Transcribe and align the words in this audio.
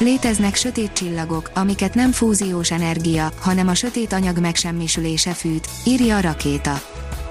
Léteznek 0.00 0.54
sötét 0.54 0.92
csillagok, 0.92 1.50
amiket 1.54 1.94
nem 1.94 2.12
fúziós 2.12 2.70
energia, 2.70 3.32
hanem 3.40 3.68
a 3.68 3.74
sötét 3.74 4.12
anyag 4.12 4.38
megsemmisülése 4.38 5.32
fűt, 5.32 5.68
írja 5.84 6.16
a 6.16 6.20
rakéta. 6.20 6.80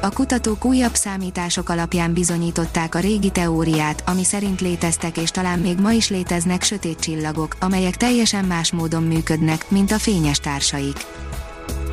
A 0.00 0.08
kutatók 0.08 0.64
újabb 0.64 0.94
számítások 0.94 1.68
alapján 1.68 2.12
bizonyították 2.12 2.94
a 2.94 2.98
régi 2.98 3.30
teóriát, 3.30 4.02
ami 4.06 4.24
szerint 4.24 4.60
léteztek 4.60 5.16
és 5.16 5.30
talán 5.30 5.58
még 5.58 5.78
ma 5.78 5.92
is 5.92 6.08
léteznek 6.08 6.62
sötét 6.62 7.00
csillagok, 7.00 7.56
amelyek 7.60 7.96
teljesen 7.96 8.44
más 8.44 8.72
módon 8.72 9.02
működnek, 9.02 9.70
mint 9.70 9.92
a 9.92 9.98
fényes 9.98 10.38
társaik. 10.38 11.06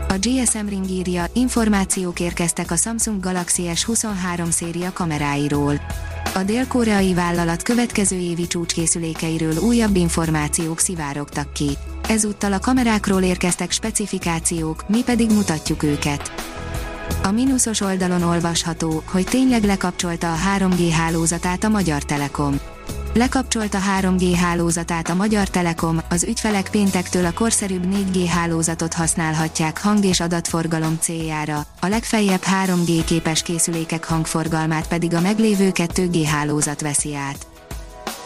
A 0.07 0.17
GSM 0.19 0.67
Ring 0.67 0.89
írja, 0.89 1.25
információk 1.33 2.19
érkeztek 2.19 2.71
a 2.71 2.75
Samsung 2.75 3.19
Galaxy 3.19 3.63
S23 3.73 4.49
széria 4.49 4.91
kameráiról. 4.93 5.81
A 6.33 6.43
dél-koreai 6.43 7.13
vállalat 7.13 7.61
következő 7.61 8.15
évi 8.15 8.47
csúcskészülékeiről 8.47 9.57
újabb 9.57 9.95
információk 9.95 10.79
szivárogtak 10.79 11.53
ki. 11.53 11.69
Ezúttal 12.07 12.53
a 12.53 12.59
kamerákról 12.59 13.21
érkeztek 13.21 13.71
specifikációk, 13.71 14.89
mi 14.89 15.03
pedig 15.03 15.31
mutatjuk 15.31 15.83
őket. 15.83 16.31
A 17.23 17.31
mínuszos 17.31 17.81
oldalon 17.81 18.23
olvasható, 18.23 19.03
hogy 19.05 19.25
tényleg 19.25 19.63
lekapcsolta 19.63 20.33
a 20.33 20.37
3G 20.57 20.89
hálózatát 20.91 21.63
a 21.63 21.69
Magyar 21.69 22.03
Telekom. 22.03 22.59
Lekapcsolta 23.13 23.77
3G 23.99 24.37
hálózatát 24.39 25.09
a 25.09 25.13
Magyar 25.13 25.47
Telekom, 25.47 26.01
az 26.09 26.23
ügyfelek 26.23 26.69
péntektől 26.69 27.25
a 27.25 27.33
korszerűbb 27.33 27.83
4G 27.85 28.25
hálózatot 28.29 28.93
használhatják 28.93 29.81
hang- 29.81 30.03
és 30.03 30.19
adatforgalom 30.19 30.97
céljára, 30.99 31.65
a 31.81 31.87
legfeljebb 31.87 32.41
3G 32.41 33.01
képes 33.05 33.41
készülékek 33.41 34.05
hangforgalmát 34.05 34.87
pedig 34.87 35.13
a 35.13 35.21
meglévő 35.21 35.71
2G 35.73 36.27
hálózat 36.31 36.81
veszi 36.81 37.15
át. 37.15 37.47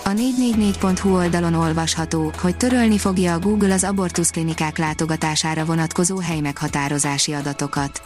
A 0.03 0.09
444.hu 0.09 1.16
oldalon 1.16 1.53
olvasható, 1.53 2.31
hogy 2.41 2.58
törölni 2.58 2.97
fogja 2.97 3.33
a 3.33 3.39
Google 3.39 3.73
az 3.73 3.83
abortuszklinikák 3.83 4.78
látogatására 4.78 5.66
vonatkozó 5.66 6.17
helymeghatározási 6.17 7.33
adatokat. 7.33 8.02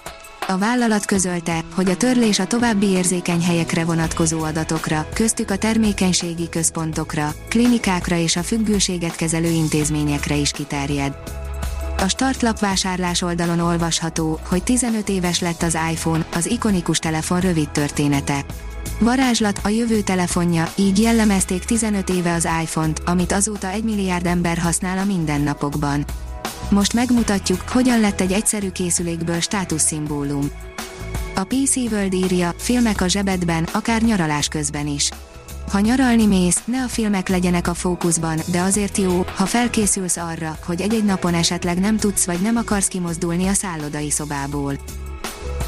A 0.50 0.58
vállalat 0.58 1.06
közölte, 1.06 1.64
hogy 1.74 1.90
a 1.90 1.98
törlés 1.98 2.40
a 2.40 2.48
további 2.48 2.86
érzékeny 2.86 3.42
helyekre 3.44 3.86
vonatkozó 3.86 4.44
adatokra, 4.44 5.08
köztük 5.14 5.52
a 5.52 5.58
termékenységi 5.58 6.50
központokra, 6.50 7.34
klinikákra 7.50 8.16
és 8.16 8.36
a 8.36 8.44
függőséget 8.44 9.16
kezelő 9.16 9.50
intézményekre 9.50 10.36
is 10.36 10.52
kiterjed. 10.52 11.18
A 11.98 12.08
startlap 12.08 12.60
vásárlás 12.60 13.22
oldalon 13.22 13.60
olvasható, 13.60 14.40
hogy 14.48 14.64
15 14.64 15.10
éves 15.10 15.40
lett 15.40 15.62
az 15.62 15.78
iPhone, 15.92 16.26
az 16.34 16.46
ikonikus 16.46 17.00
telefon 17.00 17.40
rövid 17.40 17.70
története. 17.70 18.46
Varázslat 19.00 19.60
a 19.64 19.70
jövő 19.70 20.02
telefonja, 20.02 20.72
így 20.76 21.00
jellemezték 21.00 21.64
15 21.64 22.10
éve 22.10 22.34
az 22.34 22.48
iPhone-t, 22.62 23.02
amit 23.06 23.32
azóta 23.32 23.70
1 23.70 23.84
milliárd 23.84 24.26
ember 24.26 24.58
használ 24.58 24.98
a 24.98 25.06
mindennapokban. 25.06 26.06
Most 26.70 26.94
megmutatjuk, 26.94 27.62
hogyan 27.70 28.00
lett 28.00 28.22
egy 28.22 28.32
egyszerű 28.32 28.70
készülékből 28.70 29.40
státuszszimbólum. 29.40 30.52
A 31.36 31.44
PC 31.44 31.76
World 31.76 32.14
írja, 32.14 32.54
filmek 32.58 33.02
a 33.02 33.08
zsebedben, 33.08 33.64
akár 33.64 34.02
nyaralás 34.02 34.48
közben 34.48 34.88
is. 34.88 35.10
Ha 35.72 35.80
nyaralni 35.80 36.26
mész, 36.26 36.62
ne 36.66 36.84
a 36.84 36.88
filmek 36.88 37.30
legyenek 37.30 37.68
a 37.68 37.74
fókuszban, 37.74 38.40
de 38.52 38.62
azért 38.62 38.98
jó, 38.98 39.26
ha 39.36 39.46
felkészülsz 39.46 40.18
arra, 40.18 40.58
hogy 40.66 40.82
egy-egy 40.82 41.04
napon 41.04 41.34
esetleg 41.34 41.80
nem 41.80 41.98
tudsz 41.98 42.26
vagy 42.26 42.42
nem 42.42 42.56
akarsz 42.56 42.88
kimozdulni 42.88 43.48
a 43.48 43.54
szállodai 43.54 44.10
szobából. 44.10 44.74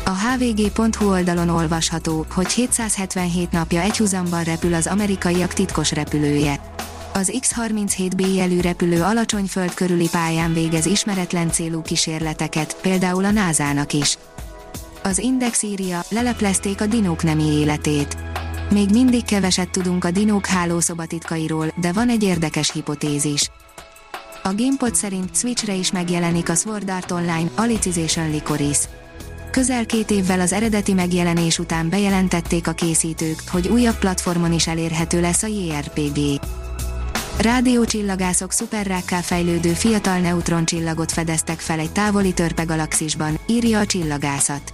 A 0.05 0.09
hvg.hu 0.09 1.09
oldalon 1.09 1.49
olvasható, 1.49 2.25
hogy 2.33 2.51
777 2.51 3.51
napja 3.51 3.81
egyhuzamban 3.81 4.43
repül 4.43 4.73
az 4.73 4.87
amerikaiak 4.87 5.53
titkos 5.53 5.91
repülője. 5.91 6.70
Az 7.13 7.33
X-37B 7.39 8.35
jelű 8.35 8.59
repülő 8.59 9.01
alacsony 9.01 9.45
föld 9.45 9.73
körüli 9.73 10.07
pályán 10.11 10.53
végez 10.53 10.85
ismeretlen 10.85 11.51
célú 11.51 11.81
kísérleteket, 11.81 12.77
például 12.81 13.25
a 13.25 13.31
NASA-nak 13.31 13.93
is. 13.93 14.17
Az 15.03 15.17
Index 15.17 15.61
írja, 15.61 15.99
leleplezték 16.09 16.81
a 16.81 16.85
dinók 16.85 17.23
nemi 17.23 17.43
életét. 17.43 18.17
Még 18.69 18.89
mindig 18.89 19.25
keveset 19.25 19.69
tudunk 19.69 20.03
a 20.03 20.11
dinók 20.11 20.45
hálószobatitkairól, 20.45 21.73
de 21.81 21.91
van 21.91 22.09
egy 22.09 22.23
érdekes 22.23 22.71
hipotézis. 22.71 23.49
A 24.43 24.53
GamePod 24.53 24.95
szerint 24.95 25.35
Switchre 25.35 25.73
is 25.73 25.91
megjelenik 25.91 26.49
a 26.49 26.55
Sword 26.55 26.89
Art 26.89 27.11
Online 27.11 27.49
Alicization 27.55 28.29
Licorice. 28.29 28.87
Közel 29.51 29.85
két 29.85 30.11
évvel 30.11 30.39
az 30.39 30.53
eredeti 30.53 30.93
megjelenés 30.93 31.59
után 31.59 31.89
bejelentették 31.89 32.67
a 32.67 32.73
készítők, 32.73 33.41
hogy 33.47 33.67
újabb 33.67 33.97
platformon 33.97 34.53
is 34.53 34.67
elérhető 34.67 35.21
lesz 35.21 35.43
a 35.43 35.47
JRPG. 35.47 36.39
Rádiócsillagászok 37.39 38.51
szuperrákká 38.51 39.19
fejlődő 39.19 39.69
fiatal 39.69 40.19
neutroncsillagot 40.19 41.11
fedeztek 41.11 41.59
fel 41.59 41.79
egy 41.79 41.91
távoli 41.91 42.33
törpegalaxisban, 42.33 43.39
írja 43.47 43.79
a 43.79 43.85
csillagászat. 43.85 44.71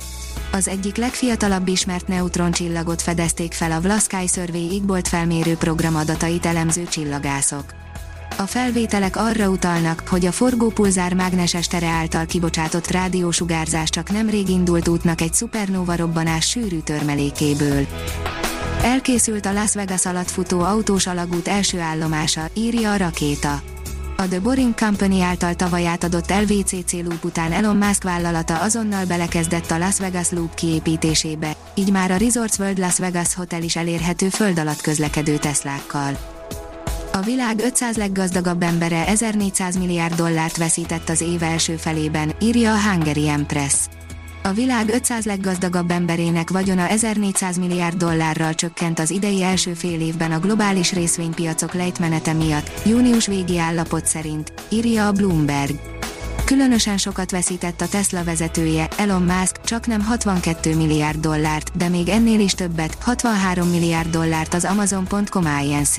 Az 0.51 0.67
egyik 0.67 0.95
legfiatalabb 0.95 1.67
ismert 1.67 2.07
neutroncsillagot 2.07 3.01
fedezték 3.01 3.53
fel 3.53 3.71
a 3.71 3.81
Vlasky 3.81 4.27
Survey 4.27 4.73
Igbolt 4.73 5.07
felmérő 5.07 5.55
program 5.55 5.95
adatait 5.95 6.45
elemző 6.45 6.83
csillagászok. 6.83 7.65
A 8.37 8.45
felvételek 8.45 9.15
arra 9.15 9.49
utalnak, 9.49 10.03
hogy 10.07 10.25
a 10.25 10.31
forgópulzár 10.31 11.13
mágneses 11.13 11.67
tere 11.67 11.87
által 11.87 12.25
kibocsátott 12.25 12.91
rádiósugárzás 12.91 13.89
csak 13.89 14.11
nemrég 14.11 14.49
indult 14.49 14.87
útnak 14.87 15.21
egy 15.21 15.33
szupernóva 15.33 15.95
robbanás 15.95 16.49
sűrű 16.49 16.79
törmelékéből. 16.79 17.87
Elkészült 18.83 19.45
a 19.45 19.51
Las 19.51 19.73
Vegas 19.73 20.05
alatt 20.05 20.31
futó 20.31 20.59
autós 20.59 21.07
alagút 21.07 21.47
első 21.47 21.79
állomása, 21.79 22.49
írja 22.53 22.91
a 22.91 22.97
rakéta. 22.97 23.61
A 24.17 24.27
The 24.27 24.39
Boring 24.39 24.75
Company 24.75 25.21
által 25.21 25.53
tavaly 25.53 25.87
átadott 25.87 26.31
LVCC 26.31 26.91
Loop 26.91 27.23
után 27.23 27.51
Elon 27.51 27.77
Musk 27.77 28.03
vállalata 28.03 28.59
azonnal 28.59 29.05
belekezdett 29.05 29.71
a 29.71 29.77
Las 29.77 29.99
Vegas 29.99 30.31
Loop 30.31 30.53
kiépítésébe, 30.53 31.55
így 31.75 31.91
már 31.91 32.11
a 32.11 32.17
Resorts 32.17 32.57
World 32.57 32.77
Las 32.77 32.97
Vegas 32.97 33.33
Hotel 33.33 33.63
is 33.63 33.75
elérhető 33.75 34.29
föld 34.29 34.59
alatt 34.59 34.81
közlekedő 34.81 35.37
Teslákkal. 35.37 36.17
A 37.13 37.21
világ 37.21 37.59
500 37.59 37.95
leggazdagabb 37.95 38.61
embere 38.61 39.07
1400 39.07 39.77
milliárd 39.77 40.15
dollárt 40.15 40.57
veszített 40.57 41.09
az 41.09 41.21
év 41.21 41.43
első 41.43 41.75
felében, 41.75 42.35
írja 42.39 42.73
a 42.73 42.81
Hungary 42.89 43.29
Empress. 43.29 43.75
A 44.47 44.53
világ 44.53 44.89
500 44.89 45.25
leggazdagabb 45.25 45.91
emberének 45.91 46.49
vagyona 46.49 46.87
1400 46.87 47.57
milliárd 47.57 47.97
dollárral 47.97 48.53
csökkent 48.53 48.99
az 48.99 49.09
idei 49.09 49.43
első 49.43 49.73
fél 49.73 50.01
évben 50.01 50.31
a 50.31 50.39
globális 50.39 50.93
részvénypiacok 50.93 51.73
lejtmenete 51.73 52.33
miatt, 52.33 52.71
június 52.85 53.27
végi 53.27 53.57
állapot 53.57 54.05
szerint, 54.05 54.53
írja 54.69 55.07
a 55.07 55.11
Bloomberg. 55.11 55.71
Különösen 56.45 56.97
sokat 56.97 57.31
veszített 57.31 57.81
a 57.81 57.87
Tesla 57.87 58.23
vezetője, 58.23 58.87
Elon 58.97 59.21
Musk, 59.21 59.61
csak 59.61 59.87
nem 59.87 60.01
62 60.01 60.75
milliárd 60.75 61.19
dollárt, 61.19 61.77
de 61.77 61.89
még 61.89 62.09
ennél 62.09 62.39
is 62.39 62.53
többet, 62.53 62.97
63 63.01 63.69
milliárd 63.69 64.09
dollárt 64.09 64.53
az 64.53 64.65
Amazon.com 64.65 65.45
Inc. 65.63 65.97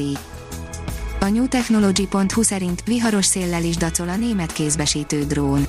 A 1.20 1.28
newtechnology.hu 1.28 2.42
szerint 2.42 2.83
viharos 2.84 3.27
széllel 3.27 3.65
is 3.65 3.77
dacol 3.77 4.09
a 4.09 4.16
német 4.16 4.53
kézbesítő 4.53 5.24
drón. 5.24 5.66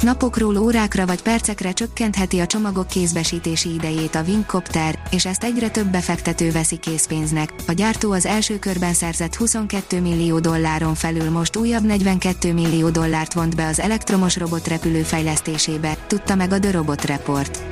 Napokról 0.00 0.56
órákra 0.56 1.06
vagy 1.06 1.22
percekre 1.22 1.72
csökkentheti 1.72 2.38
a 2.38 2.46
csomagok 2.46 2.86
kézbesítési 2.86 3.74
idejét 3.74 4.14
a 4.14 4.22
Wingcopter, 4.22 4.98
és 5.10 5.26
ezt 5.26 5.44
egyre 5.44 5.70
több 5.70 5.86
befektető 5.86 6.50
veszi 6.50 6.76
készpénznek. 6.76 7.52
A 7.66 7.72
gyártó 7.72 8.12
az 8.12 8.26
első 8.26 8.58
körben 8.58 8.92
szerzett 8.92 9.34
22 9.34 10.00
millió 10.00 10.38
dolláron 10.38 10.94
felül 10.94 11.30
most 11.30 11.56
újabb 11.56 11.84
42 11.84 12.52
millió 12.52 12.88
dollárt 12.88 13.32
vont 13.32 13.56
be 13.56 13.66
az 13.66 13.80
elektromos 13.80 14.36
robotrepülő 14.36 15.02
fejlesztésébe, 15.02 15.96
tudta 16.06 16.34
meg 16.34 16.52
a 16.52 16.58
The 16.58 16.70
Robot 16.70 17.04
Report. 17.04 17.62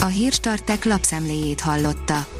A 0.00 0.06
Hírstartek 0.06 0.84
lapszemléjét 0.84 1.60
hallotta. 1.60 2.39